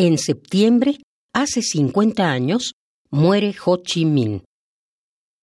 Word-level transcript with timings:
En 0.00 0.16
septiembre, 0.16 1.00
hace 1.34 1.60
50 1.60 2.30
años, 2.30 2.74
muere 3.10 3.52
Ho 3.64 3.78
Chi 3.78 4.04
Minh. 4.04 4.44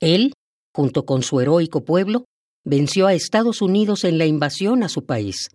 Él, 0.00 0.32
junto 0.74 1.04
con 1.04 1.22
su 1.22 1.40
heroico 1.40 1.84
pueblo, 1.84 2.24
venció 2.64 3.06
a 3.06 3.12
Estados 3.12 3.60
Unidos 3.60 4.04
en 4.04 4.16
la 4.16 4.24
invasión 4.24 4.82
a 4.82 4.88
su 4.88 5.04
país. 5.04 5.50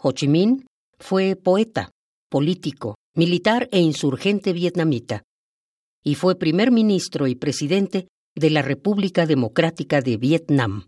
Ho 0.00 0.12
Chi 0.12 0.28
Minh 0.28 0.64
fue 1.00 1.34
poeta, 1.34 1.90
político, 2.30 2.94
militar 3.16 3.68
e 3.72 3.80
insurgente 3.80 4.52
vietnamita, 4.52 5.24
y 6.04 6.14
fue 6.14 6.38
primer 6.38 6.70
ministro 6.70 7.26
y 7.26 7.34
presidente 7.34 8.06
de 8.36 8.50
la 8.50 8.62
República 8.62 9.26
Democrática 9.26 10.00
de 10.00 10.18
Vietnam. 10.18 10.84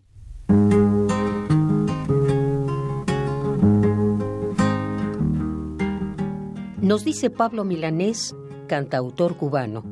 Nos 6.84 7.02
dice 7.02 7.30
Pablo 7.30 7.65
Milanés, 7.65 8.37
cantautor 8.69 9.38
cubano, 9.38 9.83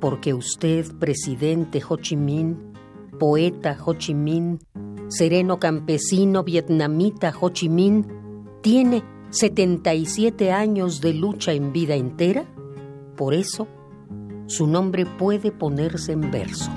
porque 0.00 0.34
usted, 0.34 0.84
presidente 0.98 1.80
Ho 1.88 1.98
Chi 1.98 2.16
Minh, 2.16 2.56
poeta 3.20 3.78
Ho 3.84 3.94
Chi 3.94 4.12
Minh, 4.12 4.58
sereno 5.06 5.60
campesino 5.60 6.42
vietnamita 6.42 7.32
Ho 7.40 7.50
Chi 7.50 7.68
Minh, 7.68 8.08
tiene 8.60 9.04
77 9.30 10.50
años 10.50 11.00
de 11.00 11.14
lucha 11.14 11.52
en 11.52 11.72
vida 11.72 11.94
entera, 11.94 12.44
por 13.16 13.32
eso 13.32 13.68
su 14.46 14.66
nombre 14.66 15.06
puede 15.06 15.52
ponerse 15.52 16.10
en 16.10 16.28
verso. 16.32 16.72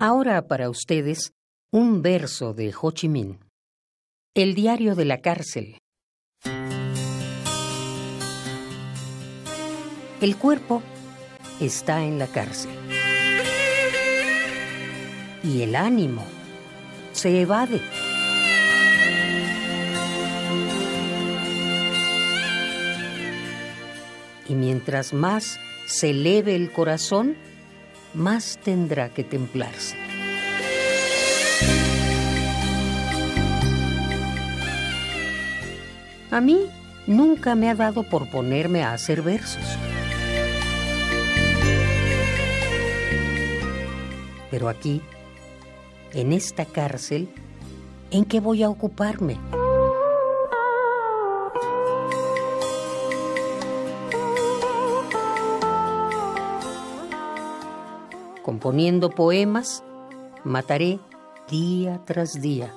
Ahora 0.00 0.48
para 0.48 0.68
ustedes, 0.68 1.34
un 1.70 2.02
verso 2.02 2.52
de 2.52 2.74
Ho 2.82 2.90
Chi 2.90 3.08
Minh. 3.08 3.38
El 4.34 4.54
diario 4.56 4.96
de 4.96 5.04
la 5.04 5.18
cárcel, 5.18 5.76
El 10.20 10.36
cuerpo 10.36 10.82
está 11.60 12.04
en 12.04 12.18
la 12.18 12.26
cárcel. 12.26 12.70
Y 15.42 15.62
el 15.62 15.74
ánimo 15.74 16.26
se 17.12 17.40
evade. 17.40 17.80
Y 24.46 24.54
mientras 24.54 25.14
más 25.14 25.58
se 25.86 26.10
eleve 26.10 26.54
el 26.54 26.70
corazón, 26.70 27.34
más 28.12 28.58
tendrá 28.62 29.08
que 29.08 29.24
templarse. 29.24 29.96
A 36.30 36.42
mí 36.42 36.68
nunca 37.10 37.56
me 37.56 37.68
ha 37.68 37.74
dado 37.74 38.04
por 38.04 38.30
ponerme 38.30 38.84
a 38.84 38.92
hacer 38.92 39.20
versos. 39.20 39.64
Pero 44.50 44.68
aquí, 44.68 45.02
en 46.12 46.32
esta 46.32 46.64
cárcel, 46.64 47.28
¿en 48.12 48.24
qué 48.24 48.38
voy 48.38 48.62
a 48.62 48.70
ocuparme? 48.70 49.38
Componiendo 58.42 59.10
poemas, 59.10 59.82
mataré 60.44 61.00
día 61.48 62.00
tras 62.04 62.40
día 62.40 62.72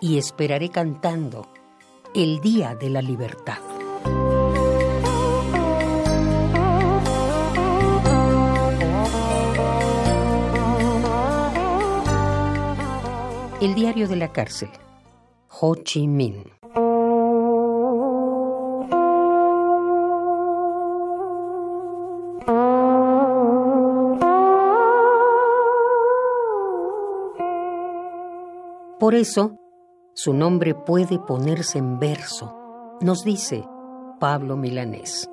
y 0.00 0.18
esperaré 0.18 0.70
cantando 0.70 1.53
el 2.14 2.40
día 2.40 2.76
de 2.76 2.90
la 2.90 3.02
libertad. 3.02 3.58
El 13.60 13.74
diario 13.74 14.06
de 14.06 14.14
la 14.14 14.30
cárcel. 14.30 14.68
Ho 15.48 15.74
Chi 15.74 16.06
Minh. 16.06 16.44
Por 29.00 29.16
eso, 29.16 29.58
su 30.14 30.32
nombre 30.32 30.74
puede 30.74 31.18
ponerse 31.18 31.78
en 31.78 31.98
verso, 31.98 32.96
nos 33.00 33.24
dice 33.24 33.64
Pablo 34.20 34.56
Milanés. 34.56 35.28